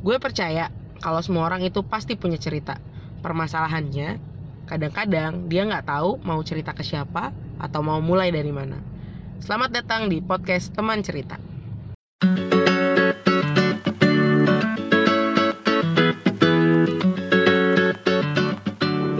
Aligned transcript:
Gue 0.00 0.16
percaya 0.16 0.72
kalau 1.04 1.20
semua 1.20 1.44
orang 1.44 1.60
itu 1.60 1.84
pasti 1.84 2.16
punya 2.16 2.40
cerita. 2.40 2.80
Permasalahannya, 3.20 4.16
kadang-kadang 4.64 5.44
dia 5.44 5.68
nggak 5.68 5.84
tahu 5.84 6.16
mau 6.24 6.40
cerita 6.40 6.72
ke 6.72 6.80
siapa 6.80 7.36
atau 7.60 7.84
mau 7.84 8.00
mulai 8.00 8.32
dari 8.32 8.48
mana. 8.48 8.80
Selamat 9.44 9.76
datang 9.76 10.08
di 10.08 10.24
podcast 10.24 10.72
Teman 10.72 11.04
Cerita. 11.04 11.36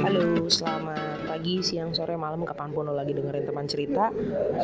Halo, 0.01 0.49
selamat 0.49 1.29
pagi, 1.29 1.61
siang, 1.61 1.93
sore, 1.93 2.17
malam, 2.17 2.49
kapan 2.49 2.73
pun 2.73 2.89
lo 2.89 2.97
lagi 2.97 3.13
dengerin 3.13 3.45
teman 3.45 3.69
cerita. 3.69 4.09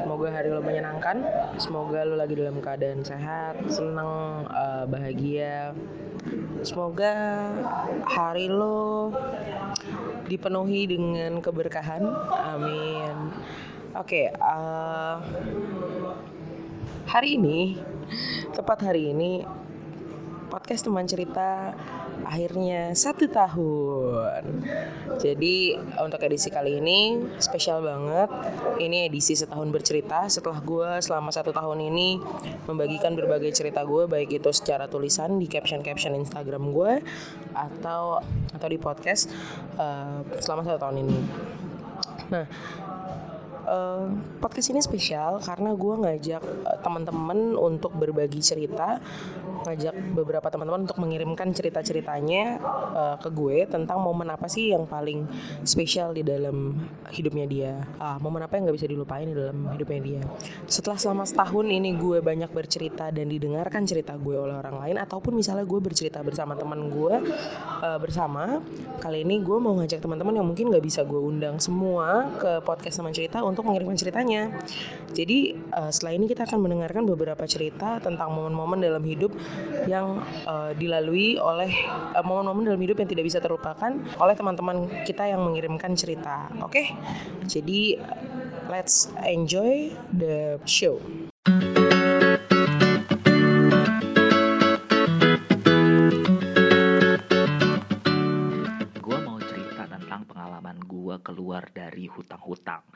Semoga 0.01 0.33
hari 0.33 0.49
lo 0.49 0.65
menyenangkan, 0.65 1.21
semoga 1.61 2.09
lo 2.09 2.17
lagi 2.17 2.41
dalam 2.41 2.65
keadaan 2.65 3.05
sehat, 3.05 3.69
senang, 3.69 4.49
eh, 4.49 4.85
bahagia. 4.89 5.77
Semoga 6.67 7.15
hari 8.07 8.51
lo 8.51 9.15
dipenuhi 10.27 10.91
dengan 10.91 11.39
keberkahan. 11.39 12.03
Amin. 12.35 13.15
Oke, 13.97 14.29
eh, 14.29 15.17
hari 17.09 17.29
ini, 17.41 17.81
tepat 18.53 18.85
hari 18.85 19.15
ini, 19.15 19.47
podcast 20.57 20.89
teman 20.89 21.05
cerita 21.05 21.77
akhirnya 22.25 22.97
satu 22.97 23.29
tahun. 23.29 24.65
Jadi 25.21 25.77
untuk 26.01 26.17
edisi 26.25 26.49
kali 26.49 26.81
ini 26.81 27.29
spesial 27.37 27.85
banget. 27.85 28.33
Ini 28.81 29.13
edisi 29.13 29.37
setahun 29.37 29.69
bercerita 29.69 30.25
setelah 30.33 30.57
gue 30.65 31.05
selama 31.05 31.29
satu 31.29 31.53
tahun 31.53 31.93
ini 31.93 32.17
membagikan 32.65 33.13
berbagai 33.13 33.53
cerita 33.53 33.85
gue 33.85 34.09
baik 34.09 34.41
itu 34.41 34.49
secara 34.49 34.89
tulisan 34.89 35.37
di 35.37 35.45
caption-caption 35.45 36.17
Instagram 36.17 36.73
gue 36.73 37.05
atau 37.53 38.25
atau 38.57 38.69
di 38.73 38.81
podcast 38.81 39.29
uh, 39.77 40.25
selama 40.41 40.65
satu 40.65 40.81
tahun 40.81 41.05
ini. 41.05 41.19
Nah, 42.33 42.49
uh, 43.67 44.07
podcast 44.39 44.73
ini 44.73 44.81
spesial 44.81 45.43
karena 45.43 45.75
gue 45.75 45.95
ngajak 46.07 46.43
uh, 46.43 46.79
teman-teman 46.81 47.59
untuk 47.59 47.93
berbagi 47.93 48.41
cerita 48.41 49.03
ngajak 49.67 49.95
beberapa 50.15 50.47
teman-teman 50.47 50.87
untuk 50.87 50.99
mengirimkan 51.03 51.51
cerita-ceritanya 51.51 52.45
uh, 52.95 53.17
ke 53.19 53.29
gue 53.35 53.67
tentang 53.67 53.99
momen 53.99 54.31
apa 54.31 54.47
sih 54.47 54.71
yang 54.71 54.87
paling 54.87 55.27
spesial 55.67 56.15
di 56.15 56.23
dalam 56.23 56.77
hidupnya 57.11 57.47
dia. 57.49 57.73
Uh, 57.99 58.15
momen 58.23 58.47
apa 58.47 58.59
yang 58.59 58.71
nggak 58.71 58.77
bisa 58.79 58.89
dilupain 58.91 59.27
di 59.27 59.35
dalam 59.35 59.67
hidupnya 59.75 60.01
dia. 60.03 60.23
Setelah 60.69 60.99
selama 61.01 61.25
setahun 61.27 61.67
ini 61.67 61.97
gue 61.97 62.23
banyak 62.23 62.51
bercerita 62.53 63.11
dan 63.11 63.27
didengarkan 63.27 63.83
cerita 63.89 64.15
gue 64.15 64.37
oleh 64.37 64.55
orang 64.55 64.79
lain 64.83 64.97
ataupun 65.03 65.35
misalnya 65.35 65.67
gue 65.67 65.81
bercerita 65.83 66.23
bersama 66.23 66.55
teman 66.55 66.87
gue 66.87 67.15
uh, 67.83 67.99
bersama 67.99 68.61
kali 69.01 69.25
ini 69.25 69.41
gue 69.43 69.59
mau 69.59 69.75
ngajak 69.81 69.99
teman-teman 69.99 70.39
yang 70.39 70.47
mungkin 70.47 70.69
nggak 70.71 70.85
bisa 70.85 71.01
gue 71.03 71.19
undang 71.19 71.59
semua 71.59 72.29
ke 72.37 72.61
podcast 72.63 73.01
teman 73.01 73.15
cerita 73.17 73.41
untuk 73.43 73.56
mengirimkan 73.65 73.97
ceritanya 73.97 74.53
jadi 75.17 75.57
uh, 75.73 75.89
setelah 75.89 76.13
ini 76.13 76.27
kita 76.29 76.45
akan 76.45 76.61
mendengarkan 76.61 77.09
beberapa 77.09 77.49
cerita 77.49 77.97
tentang 78.05 78.29
momen-momen 78.37 78.85
dalam 78.85 79.01
hidup 79.01 79.33
yang 79.89 80.21
uh, 80.45 80.77
dilalui 80.77 81.41
oleh 81.41 81.73
eh, 82.13 82.25
momen-momen 82.25 82.69
dalam 82.69 82.81
hidup 82.85 83.01
yang 83.01 83.09
tidak 83.09 83.25
bisa 83.25 83.39
terlupakan 83.41 83.97
oleh 84.21 84.35
teman-teman 84.37 84.91
kita 85.09 85.25
yang 85.25 85.41
mengirimkan 85.41 85.97
cerita. 85.97 86.53
Oke, 86.61 86.69
okay? 86.69 86.87
jadi 87.49 87.97
let's 88.69 89.09
enjoy 89.25 89.95
the 90.13 90.61
show. 90.69 91.01
Keluar 101.27 101.67
dari 101.75 102.07
hutang-hutang. 102.07 102.87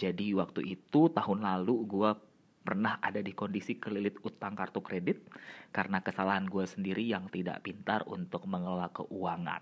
Jadi 0.00 0.32
waktu 0.32 0.64
itu 0.64 1.12
tahun 1.12 1.44
lalu 1.44 1.84
gue 1.84 2.10
pernah 2.64 2.96
ada 3.04 3.20
di 3.20 3.36
kondisi 3.36 3.76
kelilit 3.76 4.16
utang 4.24 4.56
kartu 4.56 4.80
kredit 4.80 5.28
karena 5.76 6.00
kesalahan 6.00 6.48
gue 6.48 6.64
sendiri 6.64 7.04
yang 7.04 7.28
tidak 7.28 7.60
pintar 7.60 8.00
untuk 8.08 8.48
mengelola 8.48 8.88
keuangan. 8.96 9.60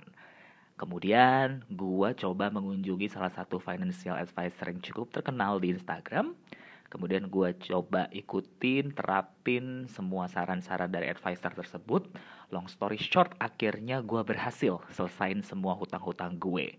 Kemudian 0.78 1.66
gue 1.66 2.08
coba 2.14 2.54
mengunjungi 2.54 3.10
salah 3.10 3.34
satu 3.34 3.58
financial 3.58 4.14
advisor 4.14 4.70
yang 4.70 4.78
cukup 4.78 5.10
terkenal 5.10 5.58
di 5.58 5.74
Instagram. 5.74 6.38
Kemudian 6.86 7.26
gue 7.28 7.50
coba 7.68 8.06
ikutin, 8.14 8.94
terapin 8.94 9.90
semua 9.90 10.30
saran-saran 10.30 10.88
dari 10.88 11.10
advisor 11.10 11.50
tersebut. 11.52 12.08
Long 12.54 12.70
story 12.70 12.96
short, 12.96 13.34
akhirnya 13.42 14.00
gue 14.06 14.22
berhasil 14.22 14.80
selesain 14.94 15.42
semua 15.42 15.74
hutang-hutang 15.76 16.38
gue. 16.38 16.78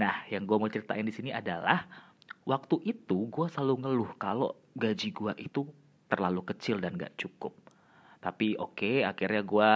Nah, 0.00 0.24
yang 0.32 0.48
gue 0.48 0.56
mau 0.56 0.72
ceritain 0.72 1.04
di 1.04 1.14
sini 1.14 1.30
adalah 1.30 1.88
waktu 2.46 2.76
itu 2.86 3.26
gue 3.26 3.46
selalu 3.50 3.74
ngeluh 3.82 4.10
kalau 4.16 4.54
gaji 4.78 5.10
gue 5.10 5.32
itu 5.42 5.66
terlalu 6.06 6.46
kecil 6.46 6.78
dan 6.78 6.94
gak 6.94 7.18
cukup. 7.18 7.52
Tapi 8.22 8.54
oke, 8.58 8.78
okay, 8.78 8.96
akhirnya 9.02 9.42
gue 9.42 9.70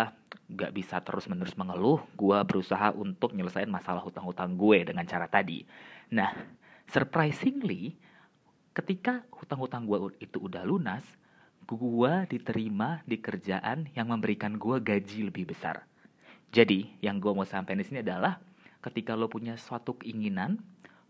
gak 0.54 0.72
bisa 0.74 1.02
terus-menerus 1.02 1.58
mengeluh. 1.58 2.02
Gue 2.14 2.38
berusaha 2.46 2.94
untuk 2.94 3.34
nyelesain 3.34 3.70
masalah 3.70 4.02
hutang-hutang 4.02 4.54
gue 4.54 4.86
dengan 4.86 5.06
cara 5.06 5.26
tadi. 5.26 5.66
Nah, 6.14 6.30
surprisingly, 6.86 7.98
ketika 8.74 9.26
hutang-hutang 9.34 9.86
gue 9.86 9.98
itu 10.22 10.38
udah 10.38 10.62
lunas, 10.62 11.02
gue 11.66 12.12
diterima 12.26 13.02
di 13.06 13.18
kerjaan 13.22 13.90
yang 13.94 14.10
memberikan 14.10 14.58
gue 14.58 14.82
gaji 14.82 15.30
lebih 15.30 15.50
besar. 15.50 15.86
Jadi, 16.50 16.98
yang 16.98 17.22
gue 17.22 17.30
mau 17.30 17.46
sampaikan 17.46 17.78
di 17.78 17.86
sini 17.86 18.02
adalah 18.02 18.42
ketika 18.82 19.14
lo 19.14 19.30
punya 19.30 19.54
suatu 19.54 19.94
keinginan, 20.02 20.58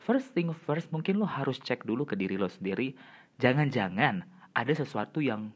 first 0.01 0.33
thing 0.33 0.51
first 0.67 0.89
mungkin 0.91 1.21
lo 1.21 1.29
harus 1.29 1.61
cek 1.61 1.85
dulu 1.85 2.09
ke 2.09 2.17
diri 2.17 2.41
lo 2.41 2.49
sendiri 2.49 2.97
jangan-jangan 3.39 4.25
ada 4.57 4.73
sesuatu 4.73 5.23
yang 5.23 5.53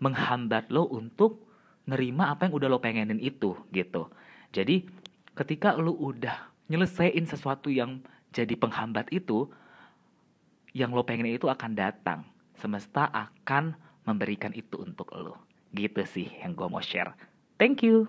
menghambat 0.00 0.72
lo 0.72 0.88
untuk 0.88 1.44
nerima 1.84 2.32
apa 2.32 2.48
yang 2.48 2.54
udah 2.56 2.68
lo 2.70 2.78
pengenin 2.80 3.20
itu 3.20 3.54
gitu. 3.70 4.08
Jadi 4.50 4.88
ketika 5.36 5.76
lo 5.76 5.94
udah 5.94 6.50
nyelesain 6.72 7.22
sesuatu 7.28 7.68
yang 7.68 8.00
jadi 8.30 8.54
penghambat 8.56 9.10
itu, 9.10 9.50
yang 10.72 10.94
lo 10.94 11.04
pengen 11.04 11.28
itu 11.30 11.46
akan 11.46 11.76
datang. 11.76 12.22
Semesta 12.56 13.08
akan 13.10 13.76
memberikan 14.06 14.54
itu 14.56 14.80
untuk 14.80 15.10
lo. 15.14 15.36
Gitu 15.74 16.02
sih 16.06 16.28
yang 16.40 16.56
gue 16.56 16.66
mau 16.66 16.82
share. 16.82 17.14
Thank 17.60 17.84
you. 17.84 18.08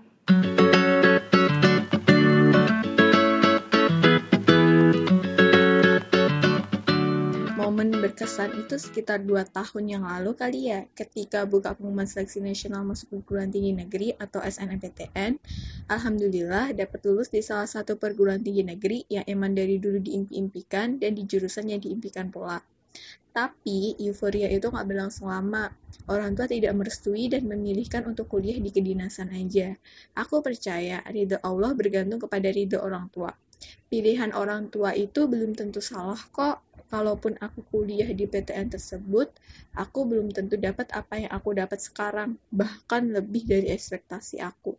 Momen 7.81 7.97
berkesan 7.97 8.61
itu 8.61 8.77
sekitar 8.77 9.25
2 9.25 9.41
tahun 9.57 9.83
yang 9.89 10.03
lalu 10.05 10.37
kali 10.37 10.69
ya, 10.69 10.85
ketika 10.93 11.49
buka 11.49 11.73
pengumuman 11.73 12.05
seleksi 12.05 12.37
nasional 12.37 12.85
masuk 12.85 13.09
perguruan 13.09 13.49
tinggi 13.49 13.73
negeri 13.73 14.13
atau 14.21 14.37
SNMPTN. 14.37 15.41
Alhamdulillah 15.89 16.77
dapat 16.77 17.01
lulus 17.09 17.33
di 17.33 17.41
salah 17.41 17.65
satu 17.65 17.97
perguruan 17.97 18.45
tinggi 18.45 18.61
negeri 18.61 19.09
yang 19.09 19.25
emang 19.25 19.57
dari 19.57 19.81
dulu 19.81 19.97
diimpi-impikan 19.97 21.01
dan 21.01 21.17
di 21.17 21.25
jurusan 21.25 21.73
yang 21.73 21.81
diimpikan 21.81 22.29
pula. 22.29 22.61
Tapi 23.33 23.97
euforia 23.97 24.45
itu 24.53 24.69
nggak 24.69 24.85
berlangsung 24.85 25.33
lama. 25.33 25.73
Orang 26.05 26.37
tua 26.37 26.45
tidak 26.45 26.77
merestui 26.77 27.33
dan 27.33 27.49
memilihkan 27.49 28.05
untuk 28.05 28.29
kuliah 28.29 28.61
di 28.61 28.69
kedinasan 28.69 29.33
aja. 29.33 29.73
Aku 30.13 30.45
percaya 30.45 31.01
ridho 31.09 31.41
Allah 31.41 31.73
bergantung 31.73 32.21
kepada 32.21 32.45
ridho 32.53 32.77
orang 32.77 33.09
tua. 33.09 33.33
Pilihan 33.89 34.37
orang 34.37 34.69
tua 34.69 34.93
itu 34.93 35.25
belum 35.25 35.57
tentu 35.57 35.81
salah 35.81 36.17
kok 36.29 36.61
kalaupun 36.91 37.40
aku 37.40 37.63
kuliah 37.72 38.12
di 38.12 38.28
PTN 38.28 38.75
tersebut, 38.75 39.31
aku 39.72 40.03
belum 40.03 40.35
tentu 40.35 40.59
dapat 40.59 40.91
apa 40.91 41.24
yang 41.24 41.31
aku 41.31 41.56
dapat 41.56 41.79
sekarang, 41.79 42.35
bahkan 42.52 43.07
lebih 43.07 43.47
dari 43.47 43.72
ekspektasi 43.72 44.44
aku. 44.44 44.75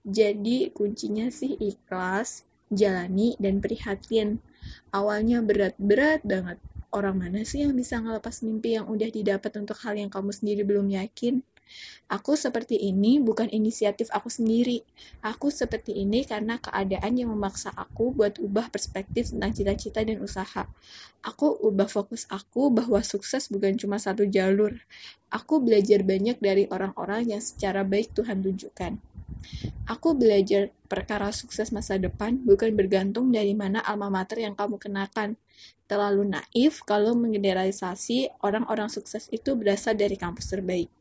Jadi 0.00 0.72
kuncinya 0.72 1.28
sih 1.28 1.54
ikhlas, 1.60 2.48
jalani, 2.72 3.36
dan 3.36 3.60
prihatin. 3.60 4.40
Awalnya 4.88 5.44
berat-berat 5.44 6.24
banget. 6.24 6.58
Orang 6.92 7.20
mana 7.24 7.44
sih 7.44 7.64
yang 7.64 7.76
bisa 7.76 8.00
ngelepas 8.00 8.44
mimpi 8.44 8.76
yang 8.76 8.88
udah 8.88 9.08
didapat 9.08 9.52
untuk 9.56 9.76
hal 9.80 9.96
yang 9.96 10.12
kamu 10.12 10.32
sendiri 10.32 10.64
belum 10.64 10.92
yakin? 10.92 11.40
Aku 12.12 12.36
seperti 12.36 12.76
ini 12.76 13.16
bukan 13.24 13.48
inisiatif 13.48 14.12
aku 14.12 14.28
sendiri. 14.28 14.84
Aku 15.24 15.48
seperti 15.48 15.96
ini 15.96 16.28
karena 16.28 16.60
keadaan 16.60 17.16
yang 17.16 17.32
memaksa 17.32 17.72
aku 17.72 18.12
buat 18.12 18.36
ubah 18.36 18.68
perspektif 18.68 19.32
tentang 19.32 19.56
cita-cita 19.56 20.04
dan 20.04 20.20
usaha. 20.20 20.68
Aku 21.24 21.56
ubah 21.64 21.88
fokus 21.88 22.28
aku 22.28 22.68
bahwa 22.68 23.00
sukses 23.00 23.48
bukan 23.48 23.80
cuma 23.80 23.96
satu 23.96 24.28
jalur. 24.28 24.76
Aku 25.32 25.64
belajar 25.64 26.04
banyak 26.04 26.36
dari 26.36 26.68
orang-orang 26.68 27.32
yang 27.32 27.40
secara 27.40 27.80
baik 27.80 28.12
Tuhan 28.12 28.44
tunjukkan. 28.44 29.00
Aku 29.88 30.12
belajar 30.12 30.68
perkara 30.92 31.32
sukses 31.32 31.72
masa 31.72 31.96
depan 31.96 32.36
bukan 32.44 32.76
bergantung 32.76 33.32
dari 33.32 33.56
mana 33.56 33.80
alma 33.80 34.12
mater 34.12 34.44
yang 34.44 34.52
kamu 34.52 34.76
kenakan. 34.76 35.40
Terlalu 35.88 36.28
naif 36.28 36.84
kalau 36.84 37.16
menggeneralisasi 37.16 38.44
orang-orang 38.44 38.92
sukses 38.92 39.32
itu 39.32 39.56
berasal 39.56 39.96
dari 39.96 40.20
kampus 40.20 40.52
terbaik 40.52 40.92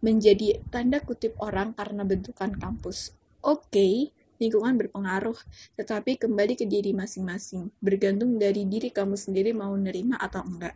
menjadi 0.00 0.60
tanda 0.68 1.00
kutip 1.00 1.36
orang 1.40 1.72
karena 1.72 2.04
bentukan 2.04 2.52
kampus. 2.54 3.14
Oke, 3.44 4.12
lingkungan 4.40 4.76
berpengaruh, 4.80 5.36
tetapi 5.78 6.16
kembali 6.18 6.58
ke 6.58 6.64
diri 6.66 6.96
masing-masing, 6.96 7.70
bergantung 7.78 8.36
dari 8.40 8.64
diri 8.66 8.90
kamu 8.90 9.14
sendiri 9.14 9.52
mau 9.52 9.72
nerima 9.76 10.16
atau 10.18 10.42
enggak. 10.44 10.74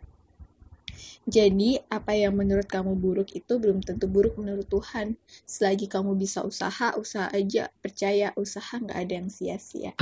Jadi, 1.29 1.77
apa 1.93 2.17
yang 2.17 2.33
menurut 2.33 2.65
kamu 2.65 2.97
buruk 2.97 3.29
itu 3.37 3.61
belum 3.61 3.85
tentu 3.85 4.09
buruk 4.09 4.41
menurut 4.41 4.65
Tuhan. 4.65 5.13
Selagi 5.45 5.85
kamu 5.85 6.17
bisa 6.17 6.41
usaha, 6.41 6.97
usaha 6.97 7.29
aja. 7.29 7.69
Percaya, 7.85 8.33
usaha 8.33 8.81
nggak 8.81 8.97
ada 8.97 9.13
yang 9.13 9.29
sia-sia. 9.29 9.93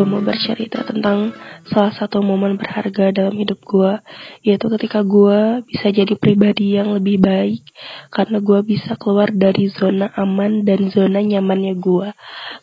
gue 0.00 0.08
mau 0.08 0.24
bercerita 0.24 0.80
tentang 0.88 1.28
salah 1.70 1.94
satu 1.94 2.18
momen 2.20 2.58
berharga 2.58 3.14
dalam 3.14 3.38
hidup 3.38 3.62
gue, 3.62 4.02
yaitu 4.42 4.66
ketika 4.76 5.06
gue 5.06 5.62
bisa 5.70 5.94
jadi 5.94 6.14
pribadi 6.18 6.74
yang 6.74 6.90
lebih 6.90 7.22
baik 7.22 7.62
karena 8.10 8.42
gue 8.42 8.60
bisa 8.66 8.98
keluar 8.98 9.30
dari 9.30 9.70
zona 9.70 10.10
aman 10.18 10.66
dan 10.66 10.90
zona 10.90 11.22
nyamannya 11.22 11.78
gue. 11.78 12.10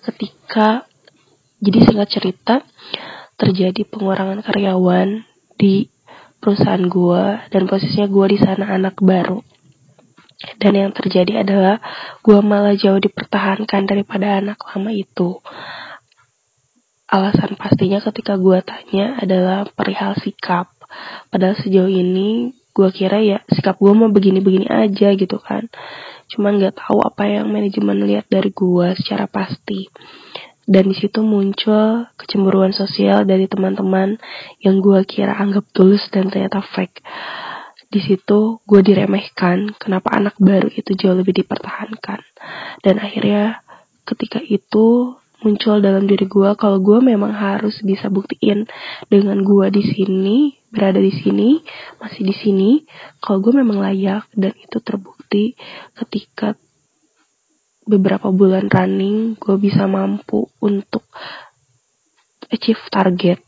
Ketika, 0.03 0.83
jadi 1.63 1.77
singkat 1.87 2.09
cerita, 2.11 2.55
terjadi 3.39 3.87
pengurangan 3.87 4.43
karyawan 4.43 5.23
di 5.55 5.87
perusahaan 6.43 6.85
gue 6.85 7.23
dan 7.49 7.63
posisinya 7.65 8.07
gue 8.11 8.25
di 8.35 8.37
sana 8.43 8.75
anak 8.75 8.99
baru. 8.99 9.39
Dan 10.61 10.77
yang 10.77 10.91
terjadi 10.93 11.41
adalah 11.41 11.81
gue 12.21 12.39
malah 12.45 12.77
jauh 12.77 13.01
dipertahankan 13.01 13.89
daripada 13.89 14.37
anak 14.37 14.61
lama 14.69 14.93
itu 14.93 15.41
alasan 17.07 17.55
pastinya 17.55 18.03
ketika 18.03 18.35
gue 18.35 18.59
tanya 18.63 19.15
adalah 19.19 19.63
perihal 19.71 20.15
sikap. 20.19 20.67
Padahal 21.31 21.55
sejauh 21.59 21.91
ini 21.91 22.51
gue 22.75 22.89
kira 22.93 23.23
ya 23.23 23.41
sikap 23.49 23.79
gue 23.79 23.91
mau 23.95 24.11
begini-begini 24.11 24.67
aja 24.67 25.15
gitu 25.15 25.39
kan. 25.39 25.71
Cuman 26.27 26.59
gak 26.59 26.83
tahu 26.83 26.99
apa 26.99 27.23
yang 27.25 27.47
manajemen 27.47 28.03
lihat 28.03 28.27
dari 28.27 28.51
gue 28.51 28.87
secara 28.99 29.25
pasti. 29.25 29.87
Dan 30.67 30.91
di 30.91 30.95
situ 30.99 31.23
muncul 31.23 32.11
kecemburuan 32.19 32.75
sosial 32.75 33.23
dari 33.23 33.47
teman-teman 33.47 34.19
yang 34.59 34.83
gue 34.83 34.99
kira 35.07 35.31
anggap 35.39 35.63
tulus 35.71 36.03
dan 36.11 36.27
ternyata 36.27 36.59
fake. 36.59 36.99
Di 37.87 38.03
situ 38.03 38.59
gue 38.67 38.81
diremehkan, 38.83 39.79
kenapa 39.79 40.11
anak 40.11 40.35
baru 40.35 40.67
itu 40.67 40.91
jauh 40.99 41.15
lebih 41.15 41.39
dipertahankan. 41.39 42.19
Dan 42.83 42.99
akhirnya 42.99 43.63
ketika 44.03 44.43
itu 44.43 45.15
muncul 45.45 45.77
dalam 45.81 46.09
diri 46.09 46.25
gue 46.25 46.49
kalau 46.57 46.81
gue 46.81 46.97
memang 46.97 47.29
harus 47.29 47.77
bisa 47.85 48.09
buktiin 48.09 48.65
dengan 49.11 49.41
gue 49.45 49.69
di 49.69 49.83
sini 49.85 50.37
berada 50.73 50.97
di 50.97 51.13
sini 51.13 51.61
masih 52.01 52.25
di 52.25 52.35
sini 52.35 52.69
kalau 53.21 53.39
gue 53.41 53.53
memang 53.53 53.77
layak 53.79 54.25
dan 54.33 54.51
itu 54.57 54.81
terbukti 54.81 55.53
ketika 55.93 56.57
beberapa 57.87 58.27
bulan 58.35 58.67
running 58.67 59.39
gue 59.39 59.55
bisa 59.55 59.87
mampu 59.87 60.51
untuk 60.59 61.07
achieve 62.51 62.83
target. 62.91 63.39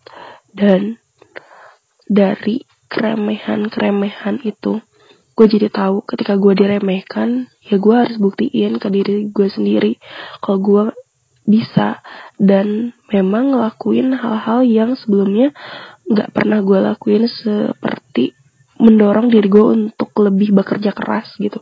Dan 0.49 0.97
dari 2.09 2.65
keremehan-keremehan 2.89 4.41
itu 4.47 4.81
gue 5.37 5.45
jadi 5.47 5.71
tahu 5.71 6.03
ketika 6.03 6.35
gue 6.35 6.51
diremehkan 6.51 7.47
ya 7.63 7.79
gue 7.79 7.95
harus 7.95 8.19
buktiin 8.19 8.75
ke 8.75 8.91
diri 8.91 9.31
gue 9.31 9.47
sendiri 9.47 9.95
kalau 10.43 10.59
gue 10.59 10.83
bisa. 11.49 12.05
Dan 12.37 12.93
memang 13.09 13.57
ngelakuin 13.57 14.13
hal-hal 14.13 14.61
yang 14.61 14.93
sebelumnya 14.93 15.49
nggak 16.05 16.29
pernah 16.29 16.61
gue 16.61 16.79
lakuin 16.79 17.25
seperti 17.25 18.37
mendorong 18.79 19.27
diri 19.27 19.49
gue 19.49 19.65
untuk 19.65 20.13
lebih 20.21 20.53
bekerja 20.53 20.93
keras 20.93 21.35
gitu. 21.41 21.59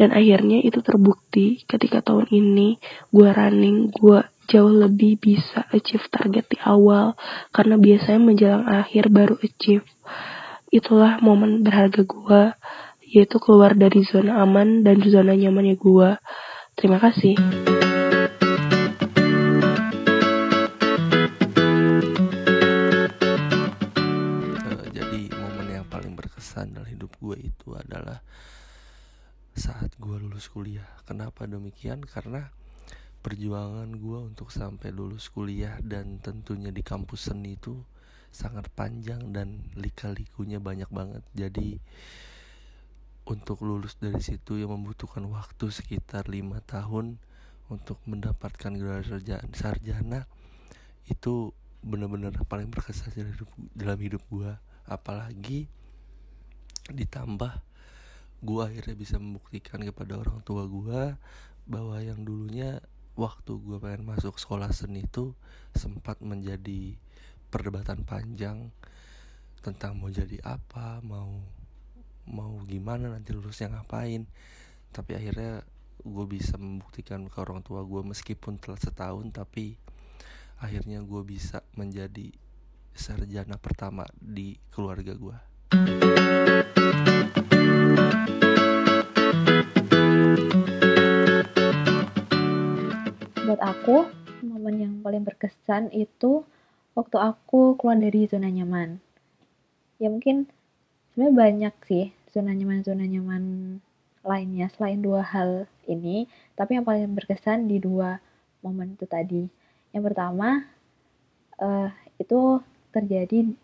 Dan 0.00 0.16
akhirnya 0.16 0.64
itu 0.64 0.80
terbukti 0.80 1.62
ketika 1.68 2.00
tahun 2.00 2.32
ini 2.32 2.80
gue 3.12 3.28
running 3.28 3.92
gue 3.92 4.24
jauh 4.50 4.72
lebih 4.72 5.20
bisa 5.20 5.68
achieve 5.70 6.02
target 6.10 6.48
di 6.50 6.58
awal 6.66 7.14
karena 7.54 7.78
biasanya 7.78 8.20
menjelang 8.20 8.64
akhir 8.66 9.12
baru 9.12 9.38
achieve. 9.38 9.86
Itulah 10.74 11.22
momen 11.22 11.62
berharga 11.62 12.02
gue 12.02 12.42
yaitu 13.10 13.42
keluar 13.42 13.74
dari 13.74 14.06
zona 14.06 14.42
aman 14.42 14.86
dan 14.86 15.02
zona 15.02 15.34
nyamannya 15.34 15.74
gue 15.74 16.08
terima 16.78 17.02
kasih 17.02 17.34
itu 27.50 27.74
adalah 27.74 28.22
saat 29.52 29.90
gue 29.98 30.16
lulus 30.16 30.46
kuliah. 30.46 30.86
Kenapa 31.04 31.44
demikian? 31.50 32.06
Karena 32.06 32.46
perjuangan 33.20 33.90
gue 33.92 34.18
untuk 34.32 34.48
sampai 34.48 34.94
lulus 34.94 35.28
kuliah 35.28 35.76
dan 35.84 36.22
tentunya 36.24 36.72
di 36.72 36.80
kampus 36.80 37.28
seni 37.28 37.58
itu 37.58 37.82
sangat 38.30 38.70
panjang 38.72 39.34
dan 39.34 39.66
lika-likunya 39.74 40.62
banyak 40.62 40.88
banget. 40.88 41.26
Jadi 41.34 41.76
untuk 43.28 43.60
lulus 43.66 43.98
dari 44.00 44.22
situ 44.22 44.56
yang 44.56 44.72
membutuhkan 44.72 45.26
waktu 45.28 45.68
sekitar 45.68 46.30
lima 46.30 46.64
tahun 46.64 47.20
untuk 47.70 48.00
mendapatkan 48.08 48.74
gelar 48.74 49.06
sarjana 49.54 50.26
itu 51.06 51.54
benar-benar 51.80 52.34
paling 52.44 52.68
berkesan 52.68 53.12
dalam 53.72 53.98
hidup, 53.98 54.22
gue 54.28 54.52
apalagi 54.84 55.70
ditambah 56.94 57.52
gue 58.40 58.62
akhirnya 58.64 58.96
bisa 58.96 59.20
membuktikan 59.20 59.84
kepada 59.84 60.16
orang 60.16 60.40
tua 60.40 60.64
gue 60.64 61.16
bahwa 61.68 61.96
yang 62.00 62.24
dulunya 62.24 62.80
waktu 63.20 63.52
gue 63.60 63.76
pengen 63.76 64.08
masuk 64.08 64.40
sekolah 64.40 64.72
seni 64.72 65.04
itu 65.04 65.36
sempat 65.76 66.24
menjadi 66.24 66.96
perdebatan 67.52 68.08
panjang 68.08 68.72
tentang 69.60 70.00
mau 70.00 70.08
jadi 70.08 70.40
apa 70.40 71.04
mau 71.04 71.44
mau 72.24 72.56
gimana 72.64 73.12
nanti 73.12 73.36
lulusnya 73.36 73.76
ngapain. 73.76 74.24
Tapi 74.88 75.12
akhirnya 75.18 75.60
gue 76.00 76.26
bisa 76.26 76.56
membuktikan 76.56 77.28
ke 77.28 77.36
orang 77.36 77.60
tua 77.60 77.84
gue 77.84 78.00
meskipun 78.00 78.56
telah 78.56 78.80
setahun 78.80 79.28
tapi 79.36 79.76
akhirnya 80.56 81.04
gue 81.04 81.22
bisa 81.28 81.60
menjadi 81.76 82.32
sarjana 82.96 83.60
pertama 83.60 84.08
di 84.16 84.56
keluarga 84.72 85.12
gue 85.12 85.49
buat 85.70 85.78
aku 93.62 94.10
momen 94.42 94.82
yang 94.82 94.94
paling 94.98 95.22
berkesan 95.22 95.94
itu 95.94 96.42
waktu 96.98 97.22
aku 97.22 97.78
keluar 97.78 98.02
dari 98.02 98.26
zona 98.26 98.50
nyaman. 98.50 98.98
Ya 100.02 100.10
mungkin 100.10 100.50
sebenarnya 101.14 101.34
banyak 101.38 101.74
sih 101.86 102.10
zona 102.34 102.50
nyaman 102.50 102.82
zona 102.82 103.06
nyaman 103.06 103.44
lainnya 104.26 104.74
selain 104.74 104.98
dua 104.98 105.22
hal 105.22 105.70
ini. 105.86 106.26
Tapi 106.58 106.82
yang 106.82 106.86
paling 106.86 107.14
berkesan 107.14 107.70
di 107.70 107.78
dua 107.78 108.18
momen 108.66 108.98
itu 108.98 109.06
tadi. 109.06 109.46
Yang 109.94 110.02
pertama 110.02 110.66
uh, 111.62 111.94
itu 112.18 112.58
terjadi 112.90 113.54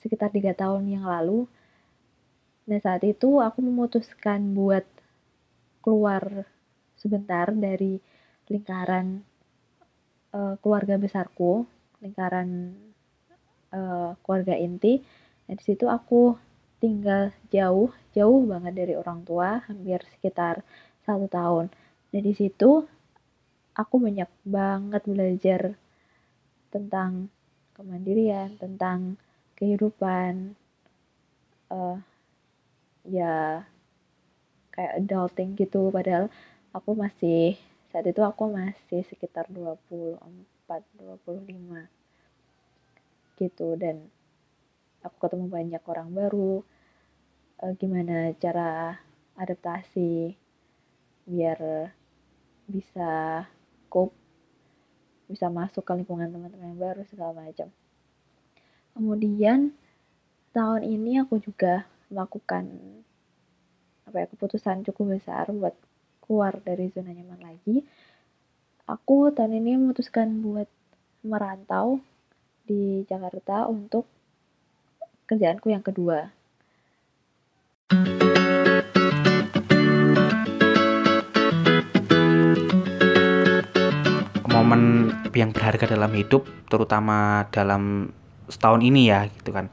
sekitar 0.00 0.32
tiga 0.32 0.52
tahun 0.56 0.88
yang 0.88 1.04
lalu 1.06 1.46
nah 2.68 2.78
saat 2.78 3.02
itu 3.02 3.40
aku 3.40 3.58
memutuskan 3.64 4.52
buat 4.54 4.84
keluar 5.80 6.44
sebentar 7.00 7.48
dari 7.50 7.98
lingkaran 8.50 9.24
uh, 10.36 10.54
keluarga 10.60 11.00
besarku, 11.00 11.64
lingkaran 12.04 12.76
uh, 13.72 14.12
keluarga 14.20 14.54
inti. 14.58 15.00
Nah, 15.48 15.54
di 15.56 15.64
situ 15.64 15.88
aku 15.88 16.36
tinggal 16.80 17.32
jauh, 17.48 17.92
jauh 18.12 18.40
banget 18.44 18.72
dari 18.76 18.94
orang 18.96 19.24
tua, 19.24 19.64
hampir 19.64 20.04
sekitar 20.18 20.62
satu 21.04 21.26
tahun. 21.26 21.72
Nah, 22.10 22.20
di 22.20 22.32
situ 22.36 22.84
aku 23.74 23.94
banyak 23.96 24.28
banget 24.44 25.02
belajar 25.08 25.62
tentang 26.70 27.32
kemandirian, 27.74 28.60
tentang 28.60 29.16
kehidupan, 29.60 30.56
uh, 31.68 32.00
ya 33.04 33.68
kayak 34.72 35.04
adulting 35.04 35.54
gitu. 35.54 35.92
Padahal 35.92 36.32
aku 36.72 36.96
masih 36.96 37.60
saat 37.90 38.06
itu 38.06 38.22
aku 38.22 38.46
masih 38.46 39.02
sekitar 39.02 39.50
24 39.50 40.18
25 40.94 41.90
gitu 43.40 43.74
dan 43.74 44.06
aku 45.02 45.16
ketemu 45.16 45.50
banyak 45.50 45.82
orang 45.88 46.14
baru 46.14 46.62
e, 47.58 47.64
gimana 47.80 48.30
cara 48.38 49.00
adaptasi 49.34 50.36
biar 51.26 51.90
bisa 52.70 53.42
cope 53.90 54.14
bisa 55.26 55.50
masuk 55.50 55.82
ke 55.82 55.92
lingkungan 55.98 56.30
teman-teman 56.30 56.76
yang 56.76 56.78
baru 56.78 57.02
segala 57.08 57.42
macam 57.42 57.72
kemudian 59.00 59.72
tahun 60.52 60.84
ini 60.84 61.24
aku 61.24 61.40
juga 61.40 61.88
melakukan 62.12 62.68
apa 64.04 64.16
ya 64.20 64.26
keputusan 64.28 64.84
cukup 64.84 65.16
besar 65.16 65.48
buat 65.48 65.72
keluar 66.20 66.60
dari 66.60 66.92
zona 66.92 67.16
nyaman 67.16 67.40
lagi. 67.40 67.80
Aku 68.84 69.32
tahun 69.32 69.56
ini 69.56 69.80
memutuskan 69.80 70.44
buat 70.44 70.68
merantau 71.24 72.04
di 72.68 73.08
Jakarta 73.08 73.64
untuk 73.72 74.04
kerjaanku 75.24 75.72
yang 75.72 75.80
kedua. 75.80 76.28
Momen 84.50 85.14
yang 85.32 85.56
berharga 85.56 85.88
dalam 85.88 86.12
hidup 86.12 86.44
terutama 86.68 87.48
dalam 87.54 88.12
setahun 88.50 88.82
ini 88.84 89.08
ya 89.08 89.26
gitu 89.30 89.54
kan. 89.54 89.70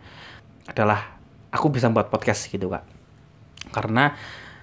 Adalah 0.69 1.17
aku 1.51 1.73
bisa 1.73 1.89
buat 1.89 2.07
podcast 2.07 2.47
gitu 2.47 2.69
kak. 2.71 2.85
Karena 3.73 4.15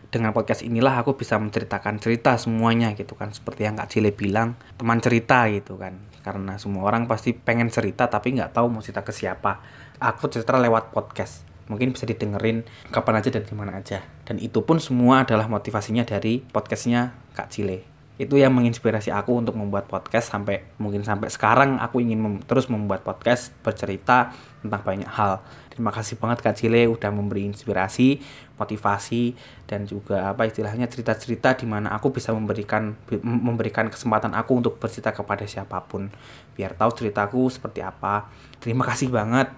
dengan 0.08 0.30
podcast 0.30 0.62
inilah 0.62 1.02
aku 1.02 1.18
bisa 1.18 1.34
menceritakan 1.42 1.98
cerita 1.98 2.38
semuanya 2.38 2.94
gitu 2.94 3.18
kan. 3.18 3.34
Seperti 3.34 3.66
yang 3.66 3.74
kak 3.74 3.90
Cile 3.90 4.14
bilang 4.14 4.54
teman 4.78 5.02
cerita 5.02 5.50
gitu 5.50 5.74
kan. 5.74 5.98
Karena 6.24 6.56
semua 6.56 6.86
orang 6.88 7.10
pasti 7.10 7.34
pengen 7.34 7.68
cerita 7.68 8.08
tapi 8.08 8.32
nggak 8.38 8.54
tahu 8.54 8.70
mau 8.70 8.80
cerita 8.80 9.02
ke 9.02 9.12
siapa. 9.12 9.60
Aku 9.98 10.30
cerita 10.30 10.56
lewat 10.56 10.94
podcast. 10.94 11.44
Mungkin 11.66 11.96
bisa 11.96 12.04
didengerin 12.04 12.62
kapan 12.92 13.24
aja 13.24 13.32
dan 13.32 13.42
di 13.42 13.54
mana 13.56 13.80
aja. 13.80 14.04
Dan 14.22 14.36
itu 14.38 14.62
pun 14.62 14.78
semua 14.78 15.24
adalah 15.24 15.48
motivasinya 15.48 16.04
dari 16.04 16.44
podcastnya 16.44 17.16
kak 17.34 17.50
Cile 17.50 17.93
itu 18.14 18.38
yang 18.38 18.54
menginspirasi 18.54 19.10
aku 19.10 19.34
untuk 19.34 19.58
membuat 19.58 19.90
podcast 19.90 20.30
sampai 20.30 20.62
mungkin 20.78 21.02
sampai 21.02 21.26
sekarang 21.34 21.82
aku 21.82 21.98
ingin 21.98 22.22
mem 22.22 22.34
terus 22.46 22.70
membuat 22.70 23.02
podcast 23.02 23.50
bercerita 23.66 24.30
tentang 24.62 24.86
banyak 24.86 25.10
hal. 25.10 25.42
Terima 25.66 25.90
kasih 25.90 26.14
banget 26.22 26.38
Kak 26.38 26.54
Cile 26.54 26.86
udah 26.86 27.10
memberi 27.10 27.42
inspirasi 27.50 28.22
motivasi 28.54 29.34
dan 29.66 29.90
juga 29.90 30.30
apa 30.30 30.46
istilahnya 30.46 30.86
cerita-cerita 30.86 31.58
di 31.58 31.66
mana 31.66 31.90
aku 31.90 32.14
bisa 32.14 32.30
memberikan 32.30 32.94
memberikan 33.26 33.90
kesempatan 33.90 34.30
aku 34.38 34.62
untuk 34.62 34.78
bercerita 34.78 35.10
kepada 35.10 35.42
siapa 35.50 35.82
pun. 35.82 36.06
Biar 36.54 36.78
tahu 36.78 36.94
ceritaku 36.94 37.50
seperti 37.50 37.82
apa. 37.82 38.30
Terima 38.62 38.86
kasih 38.86 39.10
banget 39.10 39.50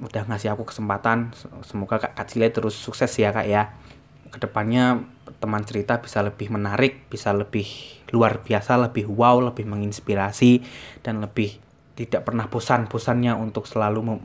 udah 0.00 0.24
ngasih 0.24 0.56
aku 0.56 0.72
kesempatan. 0.72 1.36
Semoga 1.68 2.00
Kak 2.00 2.32
Cile 2.32 2.48
terus 2.48 2.72
sukses 2.72 3.12
ya 3.12 3.28
Kak 3.28 3.44
ya 3.44 3.76
ke 4.34 4.42
depannya 4.42 5.06
teman 5.38 5.62
cerita 5.62 6.02
bisa 6.02 6.18
lebih 6.26 6.50
menarik, 6.50 7.06
bisa 7.06 7.30
lebih 7.30 7.64
luar 8.10 8.42
biasa, 8.42 8.74
lebih 8.82 9.06
wow, 9.06 9.38
lebih 9.38 9.62
menginspirasi, 9.62 10.60
dan 11.06 11.22
lebih 11.22 11.62
tidak 11.94 12.26
pernah 12.26 12.50
bosan-bosannya 12.50 13.38
untuk 13.38 13.70
selalu 13.70 14.02
mem 14.02 14.18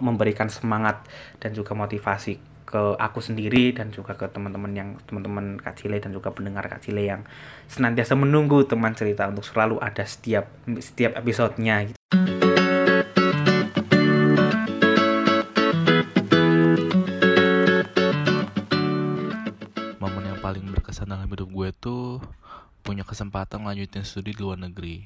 memberikan 0.00 0.48
semangat 0.48 1.04
dan 1.36 1.52
juga 1.52 1.76
motivasi 1.76 2.40
ke 2.64 2.96
aku 2.96 3.20
sendiri 3.20 3.76
dan 3.76 3.92
juga 3.92 4.16
ke 4.16 4.24
teman-teman 4.32 4.72
yang 4.72 4.88
teman-teman 5.04 5.60
Kak 5.60 5.78
Cile 5.78 6.00
dan 6.00 6.16
juga 6.16 6.32
pendengar 6.32 6.64
Kak 6.64 6.80
Cile 6.80 7.04
yang 7.04 7.22
senantiasa 7.68 8.16
menunggu 8.16 8.64
teman 8.64 8.96
cerita 8.96 9.28
untuk 9.28 9.44
selalu 9.44 9.78
ada 9.84 10.02
setiap 10.08 10.48
setiap 10.80 11.14
episodenya 11.20 11.92
gitu. 11.92 12.03
Hidup 21.34 21.50
gue 21.50 21.68
tuh 21.74 22.22
punya 22.86 23.02
kesempatan 23.02 23.66
lanjutin 23.66 24.06
studi 24.06 24.32
di 24.32 24.40
luar 24.40 24.56
negeri, 24.56 25.02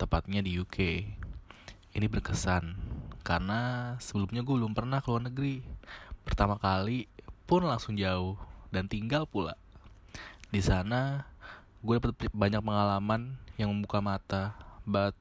tepatnya 0.00 0.40
di 0.40 0.56
UK. 0.56 1.06
Ini 1.92 2.06
berkesan 2.08 2.72
karena 3.20 3.94
sebelumnya 4.00 4.40
gue 4.40 4.56
belum 4.56 4.72
pernah 4.72 5.04
ke 5.04 5.12
luar 5.12 5.28
negeri. 5.28 5.60
Pertama 6.24 6.56
kali 6.56 7.04
pun 7.44 7.68
langsung 7.68 8.00
jauh 8.00 8.40
dan 8.72 8.88
tinggal 8.88 9.28
pula. 9.28 9.60
Di 10.48 10.64
sana 10.64 11.28
gue 11.84 12.00
dapat 12.00 12.32
banyak 12.32 12.64
pengalaman 12.64 13.36
yang 13.60 13.70
membuka 13.70 14.00
mata, 14.00 14.56
but 14.88 15.12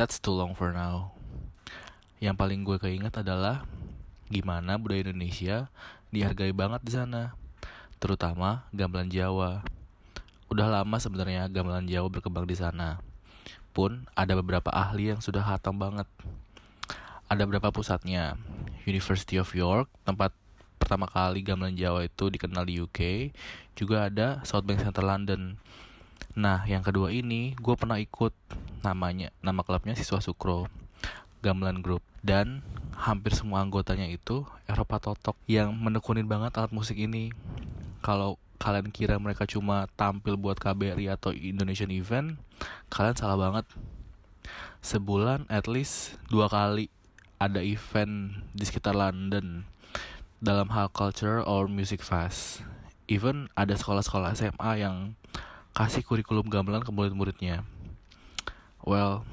that's 0.00 0.16
too 0.16 0.32
long 0.32 0.56
for 0.56 0.72
now. 0.72 1.12
Yang 2.16 2.36
paling 2.40 2.60
gue 2.64 2.80
keinget 2.80 3.12
adalah 3.20 3.68
gimana 4.32 4.80
budaya 4.80 5.04
Indonesia 5.04 5.68
dihargai 6.10 6.56
banget 6.56 6.80
di 6.80 6.92
sana 6.96 7.36
terutama 8.00 8.64
gamelan 8.72 9.12
Jawa. 9.12 9.60
Udah 10.48 10.66
lama 10.66 10.96
sebenarnya 10.96 11.46
gamelan 11.52 11.84
Jawa 11.86 12.08
berkembang 12.08 12.48
di 12.48 12.56
sana. 12.56 12.98
Pun 13.70 14.08
ada 14.16 14.32
beberapa 14.34 14.72
ahli 14.72 15.12
yang 15.14 15.20
sudah 15.22 15.44
hatam 15.44 15.78
banget. 15.78 16.08
Ada 17.30 17.46
beberapa 17.46 17.70
pusatnya. 17.70 18.34
University 18.88 19.38
of 19.38 19.52
York, 19.52 19.86
tempat 20.02 20.34
pertama 20.80 21.06
kali 21.06 21.44
gamelan 21.44 21.76
Jawa 21.76 22.08
itu 22.08 22.32
dikenal 22.32 22.66
di 22.66 22.80
UK. 22.80 23.30
Juga 23.76 24.08
ada 24.08 24.40
South 24.42 24.64
Bank 24.64 24.82
Center 24.82 25.04
London. 25.04 25.60
Nah, 26.34 26.64
yang 26.64 26.80
kedua 26.80 27.12
ini 27.12 27.54
gue 27.60 27.74
pernah 27.76 28.00
ikut 28.00 28.32
namanya, 28.80 29.30
nama 29.44 29.60
klubnya 29.60 29.92
Siswa 29.92 30.18
Sukro, 30.24 30.72
Gamelan 31.44 31.84
Group. 31.84 32.00
Dan 32.24 32.64
hampir 32.96 33.36
semua 33.36 33.60
anggotanya 33.60 34.08
itu 34.08 34.48
Eropa 34.66 34.98
Totok 34.98 35.36
yang 35.46 35.72
menekunin 35.76 36.26
banget 36.26 36.56
alat 36.58 36.72
musik 36.72 37.00
ini 37.00 37.32
kalau 38.00 38.40
kalian 38.60 38.92
kira 38.92 39.16
mereka 39.16 39.48
cuma 39.48 39.88
tampil 39.96 40.36
buat 40.36 40.60
KBRI 40.60 41.08
atau 41.08 41.32
Indonesian 41.32 41.88
event, 41.88 42.36
kalian 42.92 43.16
salah 43.16 43.40
banget. 43.40 43.64
Sebulan 44.84 45.48
at 45.48 45.64
least 45.64 46.20
dua 46.28 46.48
kali 46.48 46.92
ada 47.40 47.64
event 47.64 48.44
di 48.52 48.64
sekitar 48.68 48.92
London 48.92 49.64
dalam 50.44 50.68
hal 50.76 50.92
culture 50.92 51.40
or 51.40 51.68
music 51.68 52.04
fest. 52.04 52.60
Even 53.08 53.48
ada 53.56 53.72
sekolah-sekolah 53.76 54.36
SMA 54.36 54.72
yang 54.84 55.16
kasih 55.72 56.04
kurikulum 56.04 56.52
gamelan 56.52 56.84
ke 56.84 56.92
murid-muridnya. 56.92 57.64
Well, 58.84 59.24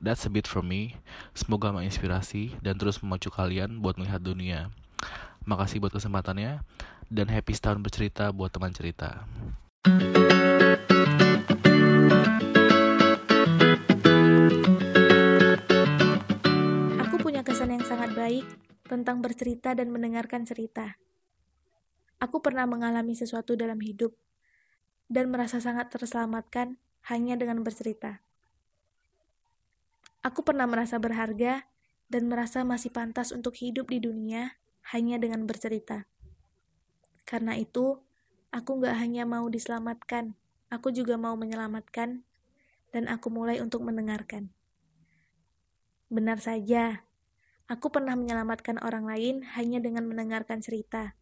that's 0.00 0.24
a 0.24 0.32
bit 0.32 0.48
from 0.48 0.72
me. 0.72 0.96
Semoga 1.36 1.72
menginspirasi 1.72 2.60
dan 2.64 2.80
terus 2.80 3.00
memacu 3.04 3.28
kalian 3.28 3.84
buat 3.84 4.00
melihat 4.00 4.24
dunia. 4.24 4.72
Makasih 5.48 5.80
buat 5.80 5.92
kesempatannya 5.92 6.64
dan 7.08 7.32
happy 7.32 7.56
setahun 7.56 7.80
bercerita 7.80 8.28
buat 8.36 8.52
teman 8.52 8.72
cerita. 8.76 9.24
Aku 17.00 17.16
punya 17.20 17.40
kesan 17.40 17.72
yang 17.72 17.84
sangat 17.84 18.12
baik 18.12 18.44
tentang 18.84 19.24
bercerita 19.24 19.72
dan 19.72 19.88
mendengarkan 19.88 20.44
cerita. 20.44 21.00
Aku 22.20 22.44
pernah 22.44 22.68
mengalami 22.68 23.16
sesuatu 23.16 23.56
dalam 23.56 23.80
hidup 23.80 24.12
dan 25.08 25.32
merasa 25.32 25.64
sangat 25.64 25.88
terselamatkan 25.88 26.76
hanya 27.08 27.40
dengan 27.40 27.64
bercerita. 27.64 28.20
Aku 30.20 30.44
pernah 30.44 30.68
merasa 30.68 31.00
berharga 31.00 31.64
dan 32.12 32.28
merasa 32.28 32.66
masih 32.66 32.92
pantas 32.92 33.32
untuk 33.32 33.56
hidup 33.56 33.88
di 33.88 34.02
dunia 34.02 34.60
hanya 34.92 35.16
dengan 35.16 35.48
bercerita. 35.48 36.04
Karena 37.28 37.60
itu, 37.60 38.00
aku 38.48 38.80
gak 38.80 38.96
hanya 38.96 39.28
mau 39.28 39.44
diselamatkan, 39.52 40.32
aku 40.72 40.88
juga 40.96 41.20
mau 41.20 41.36
menyelamatkan, 41.36 42.24
dan 42.88 43.04
aku 43.04 43.28
mulai 43.28 43.60
untuk 43.60 43.84
mendengarkan. 43.84 44.48
Benar 46.08 46.40
saja, 46.40 47.04
aku 47.68 47.92
pernah 47.92 48.16
menyelamatkan 48.16 48.80
orang 48.80 49.04
lain 49.04 49.44
hanya 49.60 49.76
dengan 49.76 50.08
mendengarkan 50.08 50.64
cerita. 50.64 51.12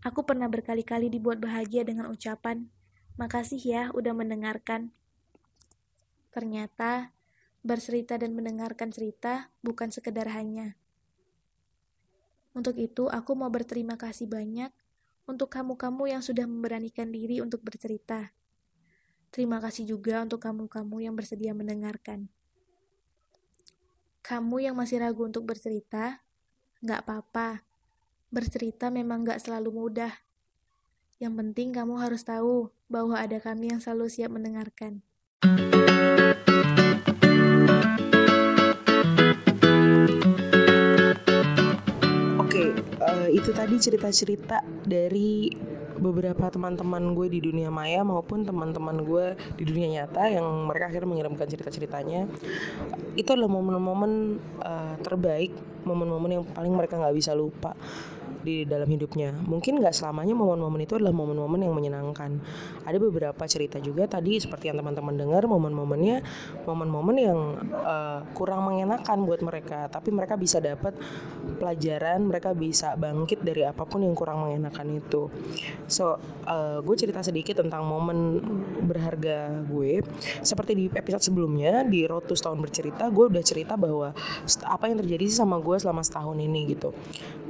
Aku 0.00 0.24
pernah 0.24 0.48
berkali-kali 0.48 1.12
dibuat 1.12 1.44
bahagia 1.44 1.84
dengan 1.84 2.08
ucapan, 2.08 2.72
makasih 3.20 3.60
ya 3.60 3.82
udah 3.92 4.16
mendengarkan. 4.16 4.96
Ternyata, 6.32 7.12
bercerita 7.60 8.16
dan 8.16 8.32
mendengarkan 8.32 8.88
cerita 8.88 9.52
bukan 9.60 9.92
sekedar 9.92 10.32
hanya 10.32 10.79
untuk 12.50 12.74
itu, 12.76 13.06
aku 13.06 13.38
mau 13.38 13.46
berterima 13.46 13.94
kasih 13.94 14.26
banyak 14.26 14.74
untuk 15.30 15.54
kamu-kamu 15.54 16.18
yang 16.18 16.22
sudah 16.22 16.42
memberanikan 16.50 17.14
diri 17.14 17.38
untuk 17.38 17.62
bercerita. 17.62 18.34
Terima 19.30 19.62
kasih 19.62 19.86
juga 19.86 20.26
untuk 20.26 20.42
kamu-kamu 20.42 21.06
yang 21.06 21.14
bersedia 21.14 21.54
mendengarkan. 21.54 22.26
Kamu 24.26 24.58
yang 24.58 24.74
masih 24.74 24.98
ragu 24.98 25.22
untuk 25.22 25.46
bercerita, 25.46 26.18
nggak 26.82 27.06
apa-apa. 27.06 27.62
Bercerita 28.34 28.90
memang 28.90 29.22
nggak 29.22 29.38
selalu 29.38 29.70
mudah. 29.70 30.10
Yang 31.22 31.34
penting 31.38 31.68
kamu 31.70 32.02
harus 32.02 32.26
tahu 32.26 32.74
bahwa 32.90 33.14
ada 33.14 33.38
kami 33.38 33.70
yang 33.70 33.78
selalu 33.78 34.10
siap 34.10 34.34
mendengarkan. 34.34 35.06
Tadi 43.60 43.76
cerita-cerita 43.76 44.64
dari 44.88 45.52
beberapa 46.00 46.48
teman-teman 46.48 47.12
gue 47.12 47.28
di 47.28 47.44
dunia 47.44 47.68
maya 47.68 48.00
maupun 48.00 48.40
teman-teman 48.40 49.04
gue 49.04 49.36
di 49.60 49.68
dunia 49.68 50.00
nyata 50.00 50.32
yang 50.32 50.64
mereka 50.64 50.88
akhirnya 50.88 51.12
mengirimkan 51.12 51.44
cerita-ceritanya. 51.44 52.24
Itu 53.20 53.36
adalah 53.36 53.52
momen-momen 53.52 54.40
uh, 54.64 54.96
terbaik 55.04 55.52
momen-momen 55.84 56.40
yang 56.40 56.44
paling 56.56 56.72
mereka 56.72 56.96
nggak 56.96 57.16
bisa 57.16 57.32
lupa 57.36 57.76
di 58.40 58.64
dalam 58.64 58.88
hidupnya. 58.88 59.32
Mungkin 59.32 59.80
nggak 59.80 59.94
selamanya 59.94 60.32
momen-momen 60.36 60.84
itu 60.84 60.96
adalah 60.96 61.12
momen-momen 61.12 61.60
yang 61.60 61.74
menyenangkan. 61.76 62.40
Ada 62.84 62.96
beberapa 62.96 63.44
cerita 63.46 63.78
juga 63.78 64.08
tadi 64.08 64.40
seperti 64.40 64.72
yang 64.72 64.80
teman-teman 64.80 65.14
dengar 65.16 65.44
momen-momennya 65.44 66.24
momen-momen 66.64 67.16
yang 67.16 67.38
uh, 67.74 68.24
kurang 68.32 68.66
mengenakan 68.66 69.24
buat 69.28 69.40
mereka, 69.44 69.88
tapi 69.92 70.12
mereka 70.12 70.34
bisa 70.40 70.58
dapat 70.58 70.96
pelajaran, 71.60 72.24
mereka 72.24 72.56
bisa 72.56 72.96
bangkit 72.96 73.44
dari 73.44 73.64
apa 73.64 73.84
pun 73.84 74.04
yang 74.04 74.16
kurang 74.16 74.44
mengenakan 74.44 75.00
itu. 75.00 75.28
So, 75.86 76.16
uh, 76.48 76.80
gue 76.80 76.96
cerita 76.96 77.20
sedikit 77.20 77.60
tentang 77.60 77.84
momen 77.84 78.40
berharga 78.84 79.64
gue. 79.68 80.00
Seperti 80.40 80.72
di 80.76 80.84
episode 80.92 81.22
sebelumnya 81.22 81.84
di 81.84 82.04
Road 82.08 82.28
to 82.28 82.34
Setahun 82.36 82.60
Bercerita, 82.60 83.08
gue 83.12 83.24
udah 83.28 83.44
cerita 83.44 83.76
bahwa 83.76 84.12
apa 84.64 84.84
yang 84.88 84.98
terjadi 85.00 85.24
sih 85.28 85.38
sama 85.40 85.60
gue 85.60 85.76
selama 85.76 86.00
setahun 86.04 86.38
ini 86.40 86.72
gitu 86.72 86.94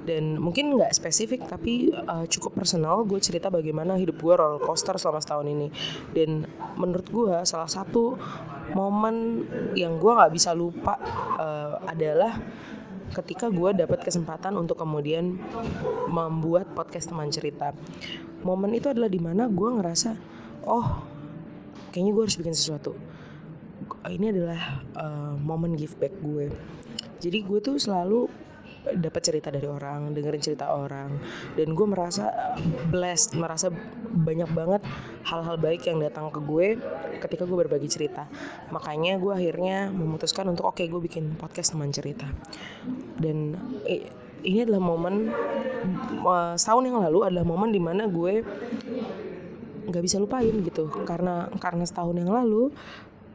dan 0.05 0.41
mungkin 0.41 0.80
nggak 0.81 0.97
spesifik 0.97 1.45
tapi 1.45 1.93
uh, 1.93 2.25
cukup 2.25 2.65
personal 2.65 3.05
gue 3.05 3.21
cerita 3.21 3.53
bagaimana 3.53 4.01
hidup 4.01 4.17
gue 4.17 4.33
roller 4.33 4.57
coaster 4.57 4.97
selama 4.97 5.21
setahun 5.21 5.47
ini. 5.53 5.69
Dan 6.17 6.49
menurut 6.81 7.07
gue 7.13 7.37
salah 7.45 7.69
satu 7.69 8.17
momen 8.73 9.45
yang 9.77 10.01
gue 10.01 10.09
nggak 10.09 10.33
bisa 10.33 10.57
lupa 10.57 10.97
uh, 11.37 11.85
adalah 11.85 12.41
ketika 13.13 13.53
gue 13.53 13.77
dapat 13.77 14.01
kesempatan 14.01 14.57
untuk 14.57 14.81
kemudian 14.81 15.37
membuat 16.09 16.73
podcast 16.73 17.13
teman 17.13 17.29
cerita. 17.29 17.77
Momen 18.41 18.73
itu 18.73 18.89
adalah 18.89 19.13
di 19.13 19.21
mana 19.21 19.53
gue 19.53 19.69
ngerasa 19.69 20.17
oh 20.65 21.05
kayaknya 21.93 22.13
gue 22.17 22.23
harus 22.25 22.39
bikin 22.41 22.57
sesuatu. 22.57 22.97
Ini 24.01 24.33
adalah 24.33 24.81
uh, 24.97 25.37
momen 25.37 25.77
give 25.77 25.93
back 26.01 26.17
gue 26.25 26.49
jadi 27.21 27.45
gue 27.45 27.59
tuh 27.61 27.77
selalu 27.77 28.33
dapat 28.97 29.23
cerita 29.23 29.49
dari 29.53 29.69
orang, 29.69 30.13
dengerin 30.17 30.43
cerita 30.43 30.73
orang, 30.73 31.21
dan 31.55 31.69
gue 31.77 31.87
merasa 31.87 32.33
blessed, 32.89 33.37
merasa 33.37 33.69
banyak 34.11 34.51
banget 34.51 34.83
hal-hal 35.29 35.57
baik 35.61 35.85
yang 35.87 36.01
datang 36.01 36.33
ke 36.33 36.41
gue 36.41 36.69
ketika 37.21 37.45
gue 37.45 37.59
berbagi 37.67 37.89
cerita. 37.93 38.27
Makanya 38.73 39.21
gue 39.21 39.33
akhirnya 39.33 39.93
memutuskan 39.93 40.49
untuk 40.49 40.69
oke 40.69 40.81
okay, 40.81 40.87
gue 40.89 41.01
bikin 41.01 41.37
podcast 41.37 41.77
teman 41.77 41.93
cerita. 41.93 42.27
Dan 43.21 43.55
eh, 43.85 44.09
ini 44.45 44.65
adalah 44.65 44.81
momen 44.81 45.29
uh, 46.25 46.55
setahun 46.57 46.85
yang 46.89 46.99
lalu 47.01 47.29
adalah 47.29 47.45
momen 47.45 47.71
di 47.73 47.81
mana 47.81 48.09
gue 48.09 48.41
nggak 49.91 50.05
bisa 50.07 50.23
lupain 50.23 50.55
gitu 50.63 50.87
karena 51.03 51.51
karena 51.59 51.83
setahun 51.83 52.15
yang 52.15 52.31
lalu 52.31 52.71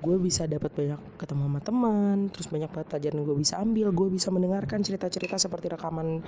gue 0.03 0.15
bisa 0.19 0.47
dapat 0.47 0.71
banyak 0.75 0.99
ketemu 1.19 1.43
sama 1.47 1.59
teman 1.63 2.17
terus 2.31 2.47
banyak 2.51 2.69
pelajaran 2.71 3.19
gue 3.23 3.35
bisa 3.37 3.55
ambil. 3.61 3.87
Gue 3.91 4.07
bisa 4.11 4.29
mendengarkan 4.33 4.83
cerita-cerita 4.83 5.39
seperti 5.39 5.71
rekaman 5.71 6.23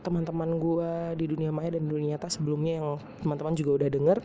teman-teman 0.00 0.50
gue 0.56 0.90
di 1.20 1.28
dunia 1.28 1.52
maya 1.52 1.76
dan 1.76 1.84
dunia 1.84 2.16
nyata 2.16 2.32
sebelumnya 2.32 2.80
yang 2.80 2.88
teman-teman 3.20 3.54
juga 3.54 3.84
udah 3.84 3.88
denger. 3.92 4.18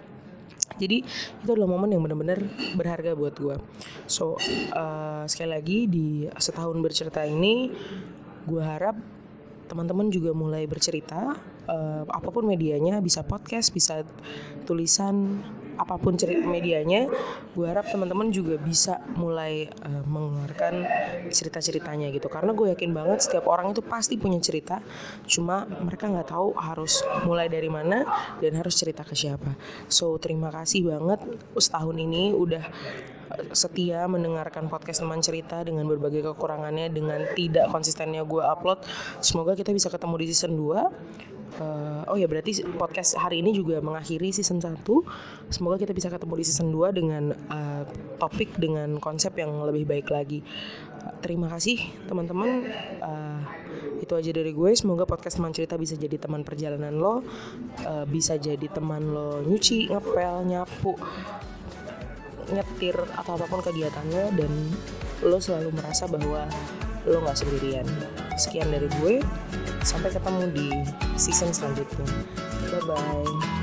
Jadi 0.76 0.98
itu 1.44 1.50
adalah 1.52 1.72
momen 1.72 1.94
yang 1.94 2.04
benar-benar 2.04 2.40
berharga 2.76 3.16
buat 3.16 3.36
gue 3.38 3.56
so 4.06 4.38
uh, 4.76 5.24
sekali 5.26 5.50
lagi 5.50 5.78
di 5.90 6.08
setahun 6.36 6.78
bercerita 6.82 7.26
ini 7.26 7.72
gue 8.46 8.62
harap 8.62 8.98
teman-teman 9.66 10.14
juga 10.14 10.30
mulai 10.32 10.70
bercerita 10.70 11.34
uh, 11.66 12.04
apa 12.06 12.30
pun 12.30 12.46
medianya 12.46 13.02
bisa 13.02 13.26
podcast 13.26 13.74
bisa 13.74 14.06
tulisan 14.70 15.42
apa 15.76 15.96
pun 16.00 16.16
cerita 16.16 16.44
medianya 16.48 17.08
gue 17.56 17.66
harap 17.68 17.88
teman-teman 17.88 18.32
juga 18.32 18.56
bisa 18.60 19.00
mulai 19.16 19.68
uh, 19.84 20.04
mengeluarkan 20.08 20.84
cerita-ceritanya 21.32 22.12
gitu. 22.12 22.28
Karena 22.28 22.52
gue 22.52 22.72
yakin 22.76 22.92
banget 22.92 23.24
setiap 23.24 23.48
orang 23.48 23.72
itu 23.72 23.84
pasti 23.84 24.20
punya 24.20 24.40
cerita 24.40 24.80
cuma 25.28 25.68
mereka 25.68 26.12
nggak 26.12 26.32
tahu 26.32 26.56
harus 26.60 27.04
mulai 27.24 27.48
dari 27.48 27.68
mana 27.72 28.04
dan 28.40 28.52
harus 28.60 28.76
cerita 28.76 29.04
ke 29.04 29.16
siapa. 29.16 29.56
So 29.88 30.16
terima 30.20 30.52
kasih 30.52 30.88
banget 30.88 31.24
setahun 31.56 31.96
ini 31.96 32.36
udah 32.36 32.64
eh, 33.40 33.48
setia 33.56 34.08
mendengarkan 34.08 34.68
podcast 34.68 35.04
teman 35.04 35.20
cerita 35.24 35.64
dengan 35.64 35.88
berbagai 35.88 36.36
kekurangannya 36.36 36.92
dengan 36.92 37.24
tidak 37.36 37.72
konsistennya 37.72 38.24
gue 38.24 38.44
upload. 38.44 38.84
Semoga 39.24 39.56
kita 39.56 39.72
bisa 39.72 39.92
ketemu 39.92 40.16
di 40.24 40.26
season 40.32 40.54
2 40.56 41.35
uh, 41.60 42.04
oh 42.12 42.18
ya 42.18 42.28
berarti 42.28 42.64
podcast 42.76 43.16
hari 43.20 43.40
ini 43.40 43.56
juga 43.56 43.80
mengakhiri 43.80 44.32
season 44.32 44.60
1 44.60 44.84
semoga 45.52 45.80
kita 45.80 45.94
bisa 45.96 46.08
ketemu 46.12 46.34
di 46.40 46.46
season 46.46 46.70
2 46.74 46.92
dengan 46.96 47.24
uh, 47.52 47.84
topik 48.18 48.56
dengan 48.58 48.98
konsep 49.00 49.36
yang 49.38 49.52
lebih 49.64 49.86
baik 49.86 50.08
lagi. 50.10 50.42
Terima 51.22 51.50
kasih 51.50 51.78
teman-teman. 52.10 52.66
Uh, 53.02 53.42
itu 54.02 54.14
aja 54.14 54.32
dari 54.34 54.52
gue. 54.54 54.72
Semoga 54.74 55.06
podcast 55.06 55.38
teman 55.38 55.54
cerita 55.54 55.78
bisa 55.78 55.94
jadi 55.98 56.18
teman 56.18 56.42
perjalanan 56.42 56.94
lo 56.98 57.22
uh, 57.86 58.06
bisa 58.10 58.38
jadi 58.38 58.66
teman 58.70 59.14
lo 59.14 59.42
nyuci 59.46 59.90
ngepel 59.90 60.46
nyapu 60.50 60.98
nyetir 62.54 62.94
atau 62.94 63.38
apa 63.38 63.46
pun 63.50 63.62
kegiatannya. 63.62 64.34
Dan 64.34 64.52
lo 65.26 65.38
selalu 65.38 65.74
merasa 65.74 66.10
bahwa 66.10 66.46
lo 67.06 67.18
nggak 67.22 67.38
sendirian. 67.38 67.86
Sekian 68.38 68.70
dari 68.74 68.90
gue 69.02 69.22
sampai 69.86 70.10
ketemu 70.10 70.44
di 70.50 70.68
season 71.14 71.54
selanjutnya 71.54 72.10
bye 72.74 72.82
bye 72.90 73.55